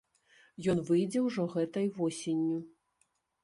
[0.73, 2.59] Ён выйдзе ўжо гэтай восенню.